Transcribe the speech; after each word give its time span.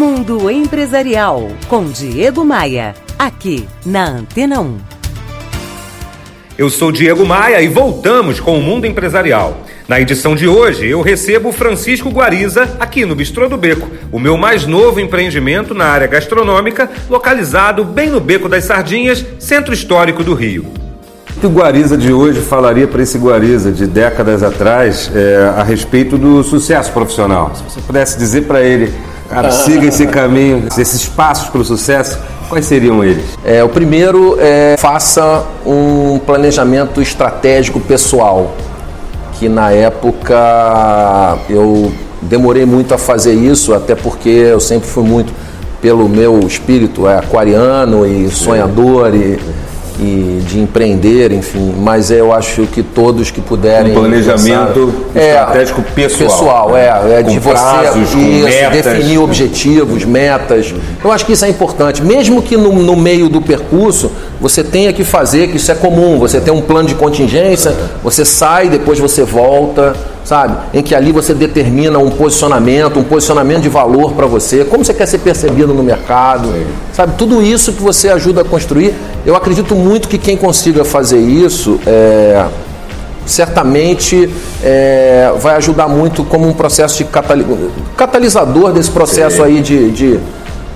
Mundo 0.00 0.50
Empresarial 0.50 1.50
com 1.68 1.84
Diego 1.84 2.42
Maia, 2.42 2.94
aqui 3.18 3.68
na 3.84 4.08
Antena 4.08 4.58
1. 4.58 4.78
Eu 6.56 6.70
sou 6.70 6.90
Diego 6.90 7.26
Maia 7.26 7.60
e 7.60 7.68
voltamos 7.68 8.40
com 8.40 8.58
o 8.58 8.62
Mundo 8.62 8.86
Empresarial. 8.86 9.58
Na 9.86 10.00
edição 10.00 10.34
de 10.34 10.48
hoje, 10.48 10.88
eu 10.88 11.02
recebo 11.02 11.52
Francisco 11.52 12.08
Guariza 12.08 12.78
aqui 12.80 13.04
no 13.04 13.14
Bistrô 13.14 13.46
do 13.46 13.58
Beco, 13.58 13.90
o 14.10 14.18
meu 14.18 14.38
mais 14.38 14.64
novo 14.64 15.00
empreendimento 15.00 15.74
na 15.74 15.84
área 15.84 16.06
gastronômica, 16.06 16.90
localizado 17.10 17.84
bem 17.84 18.08
no 18.08 18.20
Beco 18.20 18.48
das 18.48 18.64
Sardinhas, 18.64 19.22
centro 19.38 19.74
histórico 19.74 20.24
do 20.24 20.32
Rio. 20.32 20.64
O 21.36 21.40
que 21.40 21.46
o 21.46 21.50
Guariza 21.50 21.98
de 21.98 22.10
hoje 22.10 22.40
falaria 22.40 22.88
para 22.88 23.02
esse 23.02 23.18
Guariza 23.18 23.70
de 23.70 23.86
décadas 23.86 24.42
atrás 24.42 25.10
é, 25.14 25.52
a 25.58 25.62
respeito 25.62 26.16
do 26.16 26.42
sucesso 26.42 26.90
profissional? 26.90 27.54
Se 27.54 27.62
você 27.62 27.82
pudesse 27.82 28.18
dizer 28.18 28.46
para 28.46 28.62
ele, 28.62 28.90
cara, 29.30 29.50
siga 29.50 29.86
esse 29.86 30.06
caminho, 30.06 30.66
esses 30.76 31.06
passos 31.06 31.48
para 31.48 31.60
o 31.60 31.64
sucesso, 31.64 32.18
quais 32.48 32.66
seriam 32.66 33.02
eles? 33.02 33.24
É, 33.44 33.62
o 33.62 33.68
primeiro 33.68 34.36
é 34.40 34.76
faça 34.78 35.44
um 35.64 36.18
planejamento 36.18 37.00
estratégico 37.00 37.80
pessoal, 37.80 38.52
que 39.38 39.48
na 39.48 39.70
época 39.70 40.36
eu 41.48 41.90
demorei 42.20 42.66
muito 42.66 42.92
a 42.92 42.98
fazer 42.98 43.32
isso, 43.32 43.72
até 43.72 43.94
porque 43.94 44.28
eu 44.28 44.60
sempre 44.60 44.88
fui 44.88 45.04
muito 45.04 45.32
pelo 45.80 46.08
meu 46.08 46.40
espírito 46.40 47.08
é, 47.08 47.18
aquariano 47.18 48.06
e 48.06 48.28
sonhador 48.30 49.14
e 49.14 49.38
e 50.00 50.40
de 50.46 50.58
empreender, 50.58 51.30
enfim. 51.30 51.74
Mas 51.78 52.10
eu 52.10 52.32
acho 52.32 52.66
que 52.66 52.82
todos 52.82 53.30
que 53.30 53.40
puderem. 53.40 53.92
Um 53.92 54.00
planejamento 54.00 54.94
pensar, 55.12 55.26
estratégico 55.26 55.80
é, 55.80 55.92
pessoal. 55.94 56.30
Pessoal, 56.30 56.76
é. 56.76 57.18
é 57.18 57.22
de 57.22 57.38
você 57.38 57.50
prazos, 57.50 58.14
isso, 58.14 58.70
definir 58.72 59.18
objetivos, 59.18 60.04
metas. 60.04 60.74
Eu 61.04 61.12
acho 61.12 61.26
que 61.26 61.32
isso 61.32 61.44
é 61.44 61.48
importante. 61.48 62.02
Mesmo 62.02 62.40
que 62.40 62.56
no, 62.56 62.72
no 62.72 62.96
meio 62.96 63.28
do 63.28 63.42
percurso 63.42 64.10
você 64.40 64.64
tenha 64.64 64.92
que 64.92 65.04
fazer, 65.04 65.48
que 65.48 65.58
isso 65.58 65.70
é 65.70 65.74
comum, 65.74 66.18
você 66.18 66.40
tem 66.40 66.52
um 66.52 66.62
plano 66.62 66.88
de 66.88 66.94
contingência, 66.94 67.74
você 68.02 68.24
sai, 68.24 68.70
depois 68.70 68.98
você 68.98 69.22
volta 69.22 69.94
sabe? 70.24 70.56
Em 70.72 70.82
que 70.82 70.94
ali 70.94 71.12
você 71.12 71.34
determina 71.34 71.98
um 71.98 72.10
posicionamento, 72.10 72.98
um 72.98 73.04
posicionamento 73.04 73.62
de 73.62 73.68
valor 73.68 74.12
para 74.12 74.26
você, 74.26 74.64
como 74.64 74.84
você 74.84 74.94
quer 74.94 75.06
ser 75.06 75.18
percebido 75.18 75.74
no 75.74 75.82
mercado, 75.82 76.48
Sim. 76.48 76.66
sabe? 76.92 77.14
Tudo 77.16 77.42
isso 77.42 77.72
que 77.72 77.82
você 77.82 78.08
ajuda 78.08 78.42
a 78.42 78.44
construir. 78.44 78.94
Eu 79.24 79.36
acredito 79.36 79.74
muito 79.74 80.08
que 80.08 80.18
quem 80.18 80.36
consiga 80.36 80.84
fazer 80.84 81.18
isso 81.18 81.78
é, 81.86 82.46
certamente 83.26 84.30
é, 84.62 85.32
vai 85.38 85.56
ajudar 85.56 85.88
muito 85.88 86.24
como 86.24 86.48
um 86.48 86.52
processo 86.52 86.98
de 86.98 87.04
catali 87.04 87.46
catalisador 87.96 88.72
desse 88.72 88.90
processo 88.90 89.36
Sim. 89.36 89.42
aí 89.42 89.60
de, 89.60 89.90
de, 89.90 90.20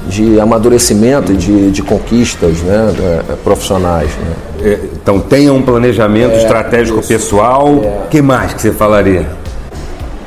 de 0.07 0.39
amadurecimento 0.39 1.33
e 1.33 1.37
de, 1.37 1.71
de 1.71 1.83
conquistas 1.83 2.59
né, 2.59 2.95
é, 3.31 3.37
profissionais. 3.37 4.11
Né? 4.11 4.35
É, 4.63 4.79
então 4.93 5.21
tenha 5.21 5.53
um 5.53 5.63
planejamento 5.63 6.33
é, 6.33 6.39
estratégico 6.39 7.01
isso. 7.01 7.09
pessoal. 7.09 7.69
O 7.69 7.85
é. 7.85 8.07
que 8.11 8.21
mais 8.21 8.53
que 8.55 8.63
você 8.63 8.73
falaria? 8.73 9.27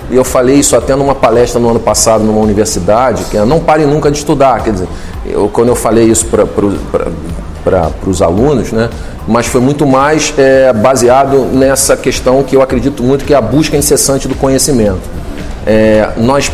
Eu 0.09 0.23
falei 0.23 0.55
isso 0.55 0.75
até 0.75 0.95
numa 0.95 1.14
palestra 1.14 1.59
no 1.59 1.70
ano 1.70 1.80
passado 1.80 2.23
numa 2.23 2.39
universidade, 2.39 3.25
que 3.25 3.38
é 3.38 3.44
não 3.44 3.59
pare 3.59 3.86
nunca 3.86 4.09
de 4.09 4.17
estudar. 4.17 4.64
Quer 4.64 4.73
dizer, 4.73 4.88
eu, 5.25 5.50
quando 5.50 5.67
eu 5.67 5.75
falei 5.75 6.05
isso 6.05 6.25
para 6.28 7.92
os 8.08 8.22
alunos, 8.22 8.72
né, 8.72 8.89
mas 9.28 9.45
foi 9.48 9.59
muito 9.59 9.86
mais 9.86 10.33
é, 10.38 10.72
baseado 10.72 11.45
nessa 11.52 11.98
questão 11.98 12.42
que 12.42 12.55
eu 12.55 12.61
acredito 12.61 13.03
muito 13.03 13.25
que 13.25 13.33
é 13.33 13.38
a 13.38 13.42
busca 13.42 13.75
incessante 13.75 14.28
do 14.28 14.36
conhecimento. 14.36 15.02
É, 15.66 16.11
nós 16.16 16.50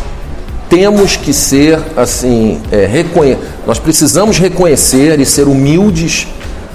temos 0.73 1.15
que 1.15 1.31
ser 1.31 1.79
assim, 1.95 2.59
é, 2.71 2.87
reconhe... 2.87 3.37
nós 3.67 3.77
precisamos 3.77 4.39
reconhecer 4.39 5.19
e 5.19 5.25
ser 5.25 5.47
humildes 5.47 6.27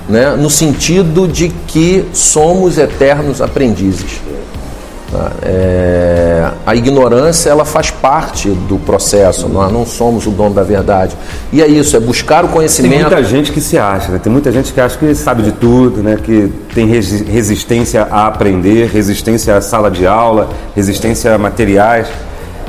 né, 0.09 0.37
no 0.37 0.49
sentido 0.49 1.27
de 1.27 1.49
que 1.67 2.05
somos 2.13 2.79
eternos 2.79 3.43
aprendizes. 3.43 4.21
Tá? 5.11 5.33
É, 5.43 6.49
a 6.65 6.77
ignorância 6.77 7.51
ela 7.51 7.65
faz 7.65 7.91
parte 7.91 8.49
do 8.51 8.79
processo, 8.79 9.49
nós 9.49 9.73
não 9.73 9.85
somos 9.85 10.29
o 10.29 10.31
dono 10.31 10.55
da 10.55 10.63
verdade. 10.63 11.17
E 11.53 11.61
é 11.61 11.67
isso, 11.67 11.97
é 11.97 12.01
buscar 12.01 12.45
o 12.45 12.49
conhecimento. 12.49 12.93
Tem 12.93 13.01
muita 13.01 13.25
gente 13.25 13.51
que 13.51 13.61
se 13.61 13.77
acha, 13.77 14.13
né? 14.13 14.21
tem 14.23 14.33
muita 14.33 14.53
gente 14.53 14.73
que 14.73 14.81
acha 14.81 14.97
que 14.97 15.13
sabe 15.13 15.43
de 15.43 15.51
tudo, 15.51 16.05
né? 16.05 16.17
que 16.23 16.53
tem 16.73 16.87
resistência 16.87 18.07
a 18.09 18.29
aprender, 18.29 18.89
resistência 18.91 19.57
à 19.57 19.61
sala 19.61 19.91
de 19.91 20.07
aula, 20.07 20.51
resistência 20.77 21.35
a 21.35 21.39
materiais. 21.39 22.07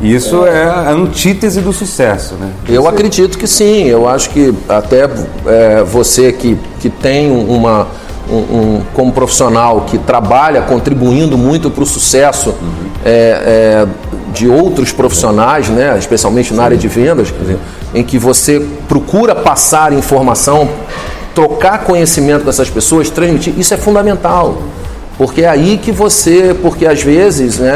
Isso 0.02 0.46
é 0.46 0.64
a 0.64 0.92
antítese 0.92 1.60
do 1.62 1.74
sucesso, 1.74 2.36
né? 2.36 2.50
Eu 2.68 2.88
acredito 2.88 3.38
que 3.38 3.48
sim. 3.48 3.84
Eu 3.86 4.08
acho 4.08 4.30
que 4.30 4.54
até 4.68 5.10
é, 5.46 5.84
você 5.84 6.32
que, 6.32 6.58
que 6.80 6.90
tem 6.90 7.30
uma, 7.30 7.88
um, 8.30 8.36
um, 8.36 8.82
como 8.94 9.12
profissional 9.12 9.82
que 9.82 9.98
trabalha 9.98 10.62
contribuindo 10.62 11.38
muito 11.38 11.70
para 11.70 11.84
o 11.84 11.86
sucesso 11.86 12.52
uhum. 12.52 12.90
é, 13.04 13.12
é, 13.12 13.88
de 14.34 14.48
outros 14.48 14.92
profissionais, 14.92 15.68
né? 15.68 15.98
especialmente 15.98 16.54
na 16.54 16.64
área 16.64 16.78
de 16.78 16.88
vendas, 16.88 17.34
em 17.94 18.04
que 18.04 18.18
você 18.18 18.66
procura 18.88 19.36
passar 19.36 19.92
informação, 19.92 20.70
trocar 21.36 21.84
conhecimento 21.84 22.46
dessas 22.46 22.70
pessoas, 22.70 23.10
transmitir, 23.10 23.54
isso 23.58 23.74
é 23.74 23.78
fundamental. 23.78 24.60
Porque 25.18 25.42
é 25.42 25.50
aí 25.50 25.78
que 25.78 25.92
você, 25.92 26.56
porque 26.62 26.86
às 26.86 27.04
vezes, 27.04 27.60
né, 27.60 27.74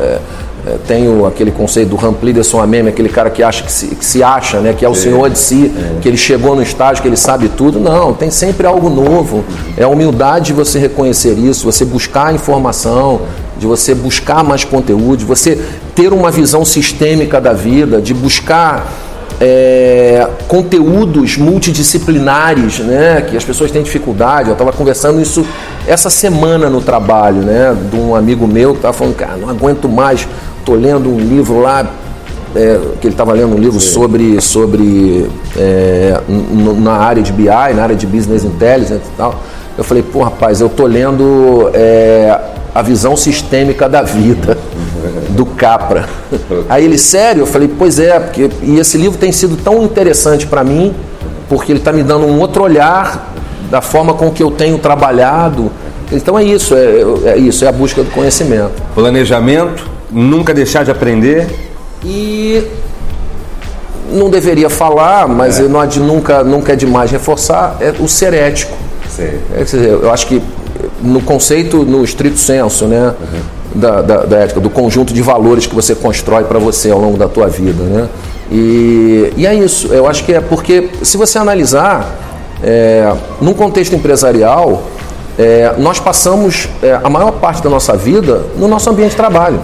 é, 0.00 0.18
é 0.66 0.72
é, 0.72 0.78
tenho 0.86 1.26
aquele 1.26 1.50
conceito 1.50 1.88
do 1.88 1.96
Rampli 1.96 2.32
de 2.32 2.44
Soameme, 2.44 2.88
aquele 2.88 3.08
cara 3.08 3.30
que 3.30 3.42
acha 3.42 3.64
que 3.64 3.72
se, 3.72 3.88
que 3.88 4.04
se 4.04 4.22
acha, 4.22 4.60
né, 4.60 4.72
que 4.72 4.84
é 4.84 4.88
o 4.88 4.94
senhor 4.94 5.28
de 5.28 5.38
si, 5.38 5.72
é. 5.76 6.00
que 6.00 6.08
ele 6.08 6.16
chegou 6.16 6.54
no 6.54 6.62
estágio, 6.62 7.02
que 7.02 7.08
ele 7.08 7.16
sabe 7.16 7.48
tudo. 7.48 7.80
Não, 7.80 8.12
tem 8.12 8.30
sempre 8.30 8.66
algo 8.66 8.88
novo. 8.88 9.44
É 9.76 9.82
a 9.82 9.88
humildade 9.88 10.46
de 10.46 10.52
você 10.52 10.78
reconhecer 10.78 11.32
isso, 11.32 11.64
você 11.64 11.84
buscar 11.84 12.32
informação, 12.32 13.22
de 13.58 13.66
você 13.66 13.94
buscar 13.94 14.44
mais 14.44 14.64
conteúdo, 14.64 15.18
de 15.18 15.24
você 15.24 15.58
ter 15.94 16.12
uma 16.12 16.30
visão 16.30 16.64
sistêmica 16.64 17.40
da 17.40 17.52
vida, 17.52 18.00
de 18.00 18.14
buscar 18.14 18.86
é, 19.40 20.28
conteúdos 20.46 21.36
multidisciplinares, 21.36 22.78
né, 22.78 23.20
que 23.22 23.36
as 23.36 23.44
pessoas 23.44 23.72
têm 23.72 23.82
dificuldade. 23.82 24.48
Eu 24.48 24.52
estava 24.52 24.72
conversando 24.72 25.20
isso 25.20 25.44
essa 25.88 26.08
semana 26.08 26.70
no 26.70 26.80
trabalho, 26.80 27.42
né, 27.42 27.76
de 27.90 27.96
um 27.96 28.14
amigo 28.14 28.46
meu 28.46 28.70
que 28.70 28.78
estava 28.78 28.94
falando, 28.94 29.16
cara, 29.16 29.36
não 29.36 29.48
aguento 29.48 29.88
mais 29.88 30.28
Estou 30.62 30.76
lendo 30.76 31.10
um 31.10 31.18
livro 31.18 31.60
lá, 31.60 31.84
é, 32.54 32.78
que 33.00 33.08
ele 33.08 33.14
estava 33.14 33.32
lendo 33.32 33.56
um 33.56 33.58
livro 33.58 33.80
sobre, 33.80 34.40
sobre 34.40 35.28
é, 35.56 36.20
na 36.78 36.92
área 36.92 37.20
de 37.20 37.32
BI, 37.32 37.46
na 37.46 37.82
área 37.82 37.96
de 37.96 38.06
Business 38.06 38.44
Intelligence 38.44 39.02
e 39.12 39.16
tal. 39.16 39.40
Eu 39.76 39.82
falei, 39.82 40.04
pô, 40.04 40.22
rapaz, 40.22 40.60
eu 40.60 40.68
estou 40.68 40.86
lendo 40.86 41.68
é, 41.74 42.38
a 42.72 42.80
visão 42.80 43.16
sistêmica 43.16 43.88
da 43.88 44.02
vida, 44.02 44.56
do 45.34 45.44
Capra. 45.44 46.08
Aí 46.68 46.84
ele, 46.84 46.96
sério? 46.96 47.40
Eu 47.40 47.46
falei, 47.46 47.68
pois 47.76 47.98
é, 47.98 48.20
porque, 48.20 48.48
e 48.62 48.78
esse 48.78 48.96
livro 48.96 49.18
tem 49.18 49.32
sido 49.32 49.56
tão 49.56 49.82
interessante 49.82 50.46
para 50.46 50.62
mim, 50.62 50.94
porque 51.48 51.72
ele 51.72 51.80
está 51.80 51.92
me 51.92 52.04
dando 52.04 52.24
um 52.24 52.38
outro 52.38 52.62
olhar 52.62 53.34
da 53.68 53.80
forma 53.80 54.14
com 54.14 54.30
que 54.30 54.44
eu 54.44 54.52
tenho 54.52 54.78
trabalhado. 54.78 55.72
Então 56.12 56.38
é 56.38 56.44
isso, 56.44 56.76
é, 56.76 57.32
é 57.32 57.36
isso, 57.36 57.64
é 57.64 57.68
a 57.68 57.72
busca 57.72 58.00
do 58.04 58.10
conhecimento. 58.12 58.80
Planejamento, 58.94 59.90
nunca 60.12 60.52
deixar 60.52 60.84
de 60.84 60.90
aprender. 60.90 61.48
E 62.04 62.66
não 64.12 64.28
deveria 64.28 64.68
falar, 64.68 65.26
mas 65.26 65.58
é. 65.58 65.62
não, 65.62 65.84
nunca, 65.84 66.44
nunca 66.44 66.72
é 66.72 66.76
demais 66.76 67.10
reforçar, 67.10 67.76
é 67.80 67.94
o 67.98 68.08
ser 68.08 68.34
ético. 68.34 68.76
É, 69.18 69.64
eu 70.02 70.10
acho 70.10 70.26
que 70.26 70.42
no 71.00 71.20
conceito, 71.20 71.84
no 71.84 72.02
estrito 72.02 72.38
senso, 72.38 72.86
né, 72.86 73.14
uhum. 73.20 73.80
da, 73.80 74.02
da, 74.02 74.16
da, 74.24 74.38
ética, 74.38 74.60
do 74.60 74.70
conjunto 74.70 75.12
de 75.12 75.22
valores 75.22 75.66
que 75.66 75.74
você 75.74 75.94
constrói 75.94 76.44
para 76.44 76.58
você 76.58 76.90
ao 76.90 76.98
longo 76.98 77.16
da 77.16 77.28
tua 77.28 77.46
vida, 77.46 77.82
né? 77.84 78.08
E, 78.50 79.32
e 79.36 79.46
é 79.46 79.54
isso, 79.54 79.88
eu 79.92 80.06
acho 80.06 80.24
que 80.24 80.32
é 80.32 80.40
porque 80.40 80.90
se 81.02 81.16
você 81.16 81.38
analisar, 81.38 82.18
é, 82.62 83.12
num 83.40 83.54
contexto 83.54 83.94
empresarial, 83.94 84.82
é, 85.38 85.74
nós 85.78 85.98
passamos 85.98 86.68
é, 86.82 86.98
a 87.02 87.08
maior 87.08 87.32
parte 87.32 87.62
da 87.62 87.70
nossa 87.70 87.96
vida 87.96 88.42
no 88.56 88.68
nosso 88.68 88.90
ambiente 88.90 89.10
de 89.10 89.16
trabalho 89.16 89.60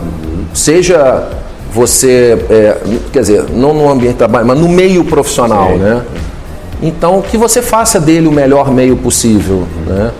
seja 0.52 1.28
você, 1.72 2.38
é, 2.48 2.76
quer 3.12 3.20
dizer, 3.20 3.44
não 3.50 3.74
no 3.74 3.90
ambiente 3.90 4.12
de 4.12 4.18
trabalho, 4.18 4.46
mas 4.46 4.58
no 4.58 4.68
meio 4.68 5.04
profissional, 5.04 5.72
Sim. 5.72 5.78
né? 5.78 6.02
Então, 6.82 7.20
que 7.22 7.36
você 7.36 7.60
faça 7.60 8.00
dele 8.00 8.28
o 8.28 8.32
melhor 8.32 8.70
meio 8.70 8.96
possível, 8.96 9.66
né? 9.86 10.12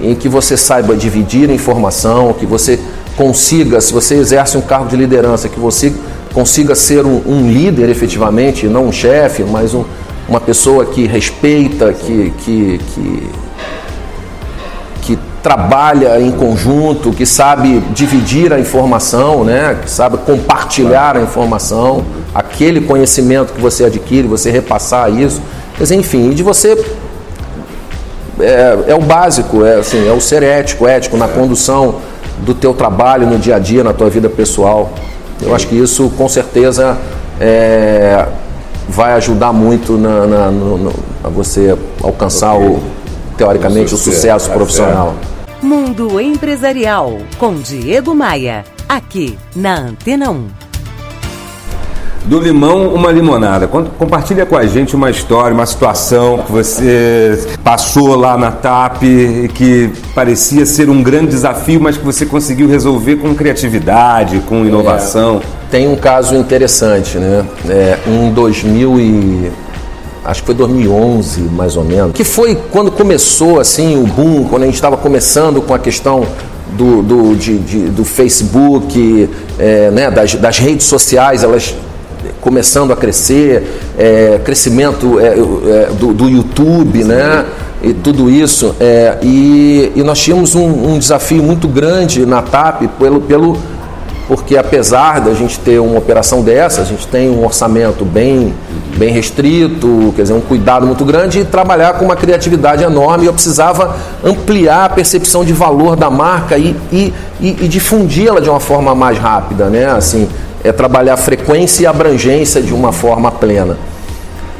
Em 0.00 0.14
que 0.14 0.28
você 0.28 0.56
saiba 0.56 0.94
dividir 0.96 1.48
a 1.50 1.52
informação, 1.52 2.32
que 2.32 2.46
você 2.46 2.78
consiga, 3.16 3.80
se 3.80 3.92
você 3.92 4.14
exerce 4.14 4.56
um 4.56 4.60
cargo 4.60 4.88
de 4.88 4.96
liderança, 4.96 5.48
que 5.48 5.60
você 5.60 5.92
consiga 6.32 6.74
ser 6.74 7.04
um, 7.04 7.22
um 7.26 7.50
líder 7.50 7.88
efetivamente, 7.88 8.66
não 8.66 8.86
um 8.86 8.92
chefe, 8.92 9.44
mas 9.44 9.74
um, 9.74 9.84
uma 10.28 10.40
pessoa 10.40 10.86
que 10.86 11.06
respeita, 11.06 11.92
que, 11.92 12.32
que, 12.38 12.80
que 12.94 13.28
trabalha 15.42 16.20
em 16.20 16.30
conjunto, 16.30 17.12
que 17.12 17.24
sabe 17.24 17.80
dividir 17.92 18.52
a 18.52 18.58
informação, 18.58 19.44
né? 19.44 19.78
que 19.82 19.90
sabe 19.90 20.18
compartilhar 20.18 21.16
a 21.16 21.20
informação. 21.20 22.04
Aquele 22.34 22.80
conhecimento 22.80 23.52
que 23.52 23.60
você 23.60 23.84
adquire, 23.84 24.26
você 24.26 24.50
repassar 24.50 25.10
isso, 25.12 25.40
mas 25.78 25.90
enfim, 25.90 26.30
e 26.30 26.34
de 26.34 26.42
você 26.42 26.76
é, 28.38 28.78
é, 28.88 28.94
o 28.94 29.00
básico, 29.00 29.64
é, 29.64 29.76
assim, 29.76 30.08
é 30.08 30.12
o 30.12 30.20
ser 30.20 30.42
ético, 30.42 30.86
ético 30.86 31.16
na 31.16 31.28
condução 31.28 31.96
do 32.38 32.54
teu 32.54 32.72
trabalho 32.72 33.26
no 33.26 33.38
dia 33.38 33.56
a 33.56 33.58
dia, 33.58 33.84
na 33.84 33.92
tua 33.92 34.08
vida 34.08 34.28
pessoal. 34.28 34.92
Eu 35.42 35.54
acho 35.54 35.66
que 35.66 35.76
isso 35.76 36.10
com 36.16 36.28
certeza 36.28 36.96
é, 37.40 38.26
vai 38.88 39.12
ajudar 39.14 39.52
muito 39.52 39.96
na, 39.96 40.26
na 40.26 40.50
no, 40.50 40.78
no, 40.78 40.92
a 41.22 41.28
você 41.28 41.76
alcançar 42.02 42.54
o, 42.56 42.80
teoricamente 43.40 43.94
o 43.94 43.96
sucesso 43.96 44.48
tá 44.48 44.54
profissional. 44.54 45.14
Mundo 45.62 46.20
Empresarial 46.20 47.20
com 47.38 47.54
Diego 47.54 48.14
Maia, 48.14 48.64
aqui 48.86 49.38
na 49.56 49.78
Antena 49.78 50.30
1. 50.30 50.46
Do 52.26 52.38
limão, 52.38 52.92
uma 52.92 53.10
limonada. 53.10 53.66
Compartilha 53.66 54.44
com 54.44 54.58
a 54.58 54.66
gente 54.66 54.94
uma 54.94 55.10
história, 55.10 55.54
uma 55.54 55.64
situação 55.64 56.42
que 56.42 56.52
você 56.52 57.46
passou 57.64 58.14
lá 58.14 58.36
na 58.36 58.52
TAP 58.52 59.04
e 59.04 59.48
que 59.48 59.90
parecia 60.14 60.66
ser 60.66 60.90
um 60.90 61.02
grande 61.02 61.28
desafio, 61.28 61.80
mas 61.80 61.96
que 61.96 62.04
você 62.04 62.26
conseguiu 62.26 62.68
resolver 62.68 63.16
com 63.16 63.34
criatividade, 63.34 64.40
com 64.40 64.66
inovação. 64.66 65.40
É, 65.42 65.70
tem 65.70 65.88
um 65.88 65.96
caso 65.96 66.36
interessante, 66.36 67.16
né? 67.16 67.46
É, 67.66 67.98
em 68.06 68.30
2000 68.32 69.00
e 69.00 69.52
acho 70.24 70.40
que 70.42 70.46
foi 70.46 70.54
2011 70.54 71.40
mais 71.42 71.76
ou 71.76 71.84
menos, 71.84 72.12
que 72.12 72.24
foi 72.24 72.56
quando 72.70 72.90
começou 72.90 73.60
assim 73.60 73.96
o 73.96 74.06
boom, 74.06 74.44
quando 74.44 74.62
a 74.62 74.66
gente 74.66 74.74
estava 74.74 74.96
começando 74.96 75.62
com 75.62 75.74
a 75.74 75.78
questão 75.78 76.26
do, 76.76 77.02
do, 77.02 77.36
de, 77.36 77.58
de, 77.58 77.78
do 77.88 78.04
Facebook, 78.04 79.28
é, 79.58 79.90
né, 79.90 80.10
das, 80.10 80.34
das 80.34 80.58
redes 80.58 80.86
sociais, 80.86 81.42
elas 81.42 81.74
começando 82.40 82.92
a 82.92 82.96
crescer, 82.96 83.66
é, 83.98 84.40
crescimento 84.44 85.18
é, 85.20 85.34
do, 85.98 86.12
do, 86.12 86.28
YouTube, 86.28 87.04
né? 87.04 87.44
E 87.82 87.94
tudo 87.94 88.30
isso. 88.30 88.74
E, 89.22 89.92
e, 89.96 90.02
nós 90.02 90.18
tínhamos 90.18 90.54
um, 90.54 90.92
um, 90.92 90.98
desafio 90.98 91.42
muito 91.42 91.66
grande 91.66 92.26
na 92.26 92.42
TAP 92.42 92.82
pelo, 92.98 93.22
pelo, 93.22 93.56
porque 94.30 94.56
apesar 94.56 95.20
da 95.20 95.34
gente 95.34 95.58
ter 95.58 95.80
uma 95.80 95.98
operação 95.98 96.40
dessa, 96.40 96.82
a 96.82 96.84
gente 96.84 97.04
tem 97.08 97.28
um 97.28 97.44
orçamento 97.44 98.04
bem, 98.04 98.54
bem 98.96 99.12
restrito, 99.12 100.12
quer 100.14 100.22
dizer, 100.22 100.34
um 100.34 100.40
cuidado 100.40 100.86
muito 100.86 101.04
grande 101.04 101.40
e 101.40 101.44
trabalhar 101.44 101.94
com 101.94 102.04
uma 102.04 102.14
criatividade 102.14 102.84
enorme. 102.84 103.26
Eu 103.26 103.32
precisava 103.32 103.96
ampliar 104.22 104.84
a 104.84 104.88
percepção 104.88 105.44
de 105.44 105.52
valor 105.52 105.96
da 105.96 106.08
marca 106.08 106.56
e, 106.56 106.76
e, 106.92 107.12
e, 107.40 107.48
e 107.62 107.66
difundi-la 107.66 108.38
de 108.38 108.48
uma 108.48 108.60
forma 108.60 108.94
mais 108.94 109.18
rápida, 109.18 109.68
né? 109.68 109.86
Assim, 109.86 110.28
é 110.62 110.70
trabalhar 110.70 111.16
frequência 111.16 111.82
e 111.82 111.86
abrangência 111.88 112.62
de 112.62 112.72
uma 112.72 112.92
forma 112.92 113.32
plena. 113.32 113.76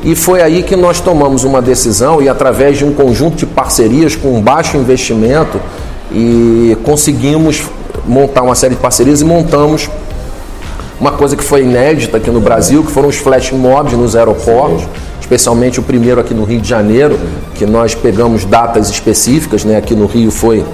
E 0.02 0.16
foi 0.16 0.42
aí 0.42 0.64
que 0.64 0.74
nós 0.74 0.98
tomamos 0.98 1.44
uma 1.44 1.62
decisão 1.62 2.20
e 2.20 2.28
através 2.28 2.76
de 2.76 2.84
um 2.84 2.92
conjunto 2.92 3.36
de 3.36 3.46
parcerias 3.46 4.16
com 4.16 4.40
baixo 4.40 4.76
investimento 4.76 5.60
e 6.10 6.76
conseguimos 6.82 7.70
montar 8.06 8.42
uma 8.42 8.54
série 8.54 8.74
de 8.74 8.80
parcerias 8.80 9.20
e 9.20 9.24
montamos 9.24 9.88
uma 11.00 11.12
coisa 11.12 11.34
que 11.34 11.42
foi 11.42 11.62
inédita 11.62 12.18
aqui 12.18 12.30
no 12.30 12.40
Brasil, 12.40 12.84
que 12.84 12.92
foram 12.92 13.08
os 13.08 13.16
flash 13.16 13.52
mobs 13.52 13.94
nos 13.94 14.14
aeroportos, 14.14 14.86
especialmente 15.18 15.80
o 15.80 15.82
primeiro 15.82 16.20
aqui 16.20 16.34
no 16.34 16.44
Rio 16.44 16.60
de 16.60 16.68
Janeiro, 16.68 17.18
que 17.54 17.64
nós 17.64 17.94
pegamos 17.94 18.44
datas 18.44 18.90
específicas, 18.90 19.64
né? 19.64 19.76
Aqui 19.76 19.94
no 19.94 20.06
Rio 20.06 20.30
foi 20.30 20.64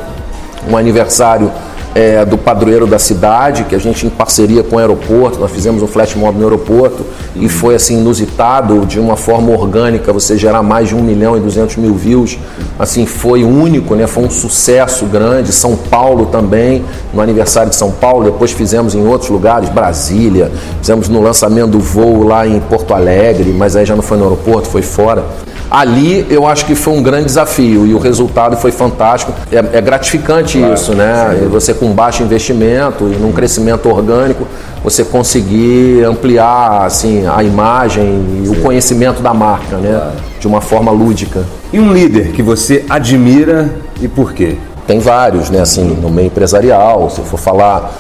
um 0.69 0.77
aniversário 0.77 1.53
é, 1.97 2.27
do 2.27 2.37
padroeiro 2.37 2.87
da 2.87 2.99
cidade, 2.99 3.65
que 3.65 3.75
a 3.75 3.79
gente 3.79 4.07
em 4.07 4.11
parceria 4.11 4.63
com 4.63 4.77
o 4.77 4.79
aeroporto, 4.79 5.41
nós 5.41 5.51
fizemos 5.51 5.83
um 5.83 5.87
flash 5.87 6.15
mob 6.15 6.39
no 6.39 6.45
aeroporto 6.45 7.03
uhum. 7.35 7.43
e 7.43 7.49
foi 7.49 7.75
assim 7.75 7.99
inusitado, 7.99 8.85
de 8.85 9.01
uma 9.01 9.17
forma 9.17 9.51
orgânica, 9.51 10.13
você 10.13 10.37
gerar 10.37 10.63
mais 10.63 10.91
de 10.91 10.95
1 10.95 11.01
milhão 11.01 11.39
e 11.39 11.41
200 11.41 11.77
mil 11.77 11.95
views, 11.95 12.39
assim, 12.79 13.07
foi 13.07 13.45
único, 13.45 13.95
né? 13.95 14.07
foi 14.07 14.25
um 14.25 14.31
sucesso 14.31 15.07
grande, 15.07 15.53
São 15.53 15.75
Paulo 15.75 16.27
também, 16.27 16.85
no 17.15 17.23
aniversário 17.23 17.71
de 17.71 17.77
São 17.77 17.91
Paulo, 17.91 18.25
depois 18.25 18.53
fizemos 18.53 18.95
em 18.95 19.07
outros 19.07 19.31
lugares, 19.31 19.71
Brasília, 19.71 20.53
fizemos 20.81 21.09
no 21.09 21.23
lançamento 21.23 21.71
do 21.71 21.81
voo 21.81 22.25
lá 22.25 22.47
em 22.47 22.61
Porto 22.61 22.93
Alegre, 22.93 23.55
mas 23.57 23.75
aí 23.75 23.87
já 23.87 23.97
não 23.97 24.03
foi 24.03 24.19
no 24.19 24.25
aeroporto, 24.25 24.69
foi 24.69 24.83
fora 24.83 25.25
ali 25.71 26.27
eu 26.31 26.47
acho 26.47 26.65
que 26.65 26.75
foi 26.75 26.95
um 26.95 27.03
grande 27.03 27.27
desafio 27.27 27.87
e 27.87 27.95
o 27.95 27.99
resultado 27.99 28.57
foi 28.57 28.71
fantástico. 28.71 29.33
É, 29.51 29.79
é 29.79 29.81
gratificante 29.81 30.59
claro, 30.59 30.75
isso, 30.75 30.95
né? 30.95 31.37
Sim. 31.39 31.49
Você 31.49 31.75
com 31.75 31.93
baixo 31.93 32.23
investimento 32.23 33.05
e 33.05 33.17
num 33.17 33.33
crescimento 33.33 33.89
orgânico, 33.89 34.47
você 34.83 35.05
conseguir 35.05 36.05
ampliar 36.05 36.85
assim 36.85 37.27
a 37.27 37.43
imagem 37.43 38.43
e 38.43 38.47
sim. 38.47 38.53
o 38.53 38.63
conhecimento 38.63 39.23
da 39.23 39.35
marca, 39.35 39.77
né? 39.77 39.91
Claro. 39.91 40.13
De 40.39 40.47
uma 40.47 40.61
forma 40.61 40.93
lúdica. 40.93 41.45
E 41.73 41.81
um 41.81 41.93
líder 41.93 42.33
que 42.33 42.43
você 42.43 42.85
admira 42.89 43.75
e 44.01 44.07
por 44.07 44.33
quê? 44.33 44.57
Tem 44.87 45.01
vários, 45.01 45.51
né? 45.51 45.61
Assim, 45.61 45.83
no 45.85 46.11
meio 46.11 46.27
empresarial, 46.27 47.11
se 47.11 47.21
for 47.23 47.39
falar 47.39 47.93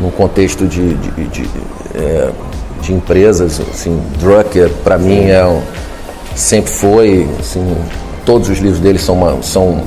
num 0.00 0.10
contexto 0.10 0.66
de, 0.66 0.94
de, 0.94 1.24
de, 1.28 1.50
é, 1.94 2.28
de 2.82 2.92
empresas, 2.92 3.60
assim, 3.72 3.98
Drucker 4.18 4.70
para 4.82 4.98
mim 4.98 5.26
é 5.30 5.44
um 5.46 5.62
sempre 6.34 6.72
foi, 6.72 7.28
assim, 7.38 7.76
todos 8.24 8.48
os 8.48 8.58
livros 8.58 8.80
dele 8.80 8.98
são, 8.98 9.14
uma, 9.14 9.42
são 9.42 9.82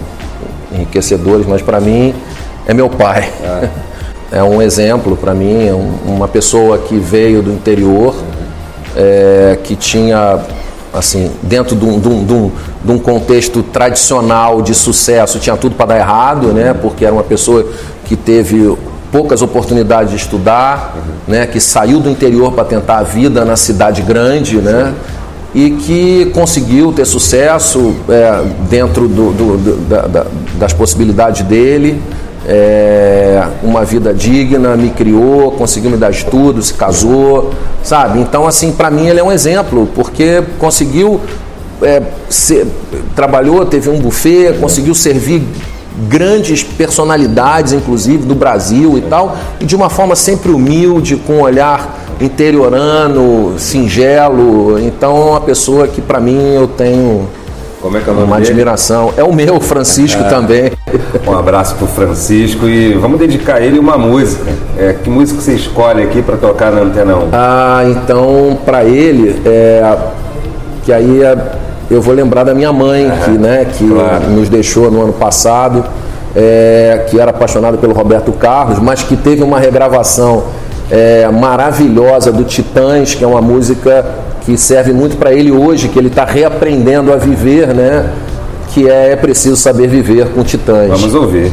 enriquecedores, 0.72 1.46
mas 1.46 1.62
para 1.62 1.80
mim 1.80 2.14
é 2.66 2.74
meu 2.74 2.90
pai. 2.90 3.30
É, 3.44 3.70
é 4.40 4.44
um 4.44 4.62
exemplo 4.62 5.16
para 5.16 5.34
mim, 5.34 5.68
é 5.68 5.74
um, 5.74 5.96
uma 6.06 6.28
pessoa 6.28 6.78
que 6.78 6.98
veio 6.98 7.42
do 7.42 7.52
interior, 7.52 8.16
é, 8.96 9.58
que 9.64 9.76
tinha, 9.76 10.40
assim, 10.94 11.32
dentro 11.44 11.76
de 11.76 11.86
um, 11.86 12.00
de, 12.00 12.08
um, 12.08 12.52
de, 12.84 12.92
um, 12.92 13.00
contexto 13.00 13.62
tradicional 13.64 14.62
de 14.62 14.74
sucesso, 14.74 15.40
tinha 15.40 15.56
tudo 15.56 15.76
para 15.76 15.88
dar 15.88 15.98
errado, 15.98 16.48
né? 16.48 16.74
Porque 16.74 17.06
era 17.06 17.14
uma 17.14 17.24
pessoa 17.24 17.66
que 18.06 18.16
teve 18.16 18.76
poucas 19.12 19.42
oportunidades 19.42 20.12
de 20.12 20.18
estudar, 20.18 20.96
uhum. 20.96 21.34
né? 21.34 21.46
Que 21.46 21.60
saiu 21.60 22.00
do 22.00 22.10
interior 22.10 22.52
para 22.52 22.66
tentar 22.66 22.98
a 22.98 23.04
vida 23.04 23.46
na 23.46 23.56
cidade 23.56 24.02
grande, 24.02 24.58
né? 24.58 24.94
E 25.58 25.72
que 25.72 26.26
conseguiu 26.36 26.94
ter 26.94 27.04
sucesso 27.04 27.96
é, 28.08 28.44
dentro 28.70 29.08
do, 29.08 29.32
do, 29.32 29.58
do, 29.58 29.76
da, 29.90 30.28
das 30.54 30.72
possibilidades 30.72 31.42
dele, 31.42 32.00
é, 32.48 33.44
uma 33.64 33.84
vida 33.84 34.14
digna, 34.14 34.78
me 34.78 34.92
criou, 34.92 35.54
conseguiu 35.54 35.90
me 35.90 35.98
dar 35.98 36.12
estudo, 36.12 36.62
se 36.62 36.76
casou, 36.76 37.56
sabe? 37.84 38.20
Então, 38.20 38.46
assim, 38.46 38.72
para 38.72 38.92
mim 38.92 39.08
ele 39.08 39.20
é 39.20 39.24
um 39.24 39.32
exemplo, 39.32 39.90
porque 39.96 40.44
conseguiu, 40.60 41.20
é, 41.82 42.04
ser, 42.30 42.68
trabalhou, 43.16 43.66
teve 43.66 43.90
um 43.90 44.00
buffet, 44.00 44.60
conseguiu 44.62 44.94
servir 44.94 45.42
grandes 46.08 46.62
personalidades, 46.62 47.74
inclusive, 47.74 48.28
do 48.28 48.36
Brasil 48.36 48.96
e 48.96 49.02
tal, 49.02 49.36
e 49.60 49.66
de 49.66 49.76
uma 49.76 49.90
forma 49.90 50.16
sempre 50.16 50.52
humilde, 50.52 51.16
com 51.16 51.38
um 51.38 51.42
olhar 51.42 51.97
interiorano, 52.20 53.56
singelo. 53.58 54.80
Então, 54.80 55.16
é 55.16 55.32
uma 55.32 55.42
pessoa 55.42 55.88
que, 55.88 56.02
para 56.02 56.20
mim, 56.20 56.54
eu 56.54 56.68
tenho 56.68 57.28
é 57.84 58.10
é 58.10 58.12
uma 58.12 58.38
admiração. 58.38 59.14
É 59.16 59.24
o 59.24 59.34
meu, 59.34 59.60
Francisco 59.62 60.24
também. 60.30 60.72
Um 61.26 61.38
abraço 61.38 61.76
para 61.76 61.86
o 61.86 61.88
Francisco 61.88 62.68
e 62.68 62.94
vamos 62.94 63.20
dedicar 63.20 63.56
a 63.56 63.62
ele 63.62 63.78
uma 63.78 63.98
música. 63.98 64.52
É, 64.78 64.94
que 64.94 65.10
música 65.10 65.40
você 65.40 65.54
escolhe 65.54 66.04
aqui 66.04 66.22
para 66.22 66.38
tocar 66.38 66.72
na 66.72 66.82
Antena 66.82 67.16
1? 67.16 67.30
Ah, 67.32 67.84
então, 67.86 68.58
para 68.66 68.84
ele, 68.84 69.42
é, 69.46 69.96
que 70.84 70.92
aí 70.92 71.24
é, 71.24 71.38
eu 71.90 72.02
vou 72.02 72.14
lembrar 72.14 72.44
da 72.44 72.54
minha 72.54 72.74
mãe, 72.74 73.12
que, 73.24 73.32
né, 73.32 73.66
que 73.66 73.88
claro. 73.88 74.30
nos 74.32 74.50
deixou 74.50 74.90
no 74.90 75.04
ano 75.04 75.14
passado, 75.14 75.86
é, 76.36 77.06
que 77.10 77.20
era 77.20 77.32
apaixonada 77.32 77.78
pelo 77.78 77.94
Roberto 77.94 78.32
Carlos, 78.34 78.80
mas 78.80 79.04
que 79.04 79.16
teve 79.16 79.44
uma 79.44 79.60
regravação 79.60 80.46
é, 80.90 81.30
maravilhosa 81.30 82.32
do 82.32 82.44
Titãs, 82.44 83.14
que 83.14 83.24
é 83.24 83.28
uma 83.28 83.42
música 83.42 84.06
que 84.46 84.58
serve 84.58 84.94
muito 84.94 85.18
para 85.18 85.34
ele 85.34 85.52
hoje, 85.52 85.90
que 85.90 86.00
ele 86.00 86.08
está 86.08 86.24
reaprendendo 86.24 87.12
a 87.12 87.18
viver, 87.18 87.74
né? 87.74 88.10
Que 88.74 88.90
é, 88.90 89.12
é 89.12 89.16
preciso 89.16 89.58
saber 89.58 89.88
viver 89.88 90.30
com 90.30 90.44
Titãs. 90.44 90.90
Vamos 90.90 91.14
ouvir. 91.14 91.52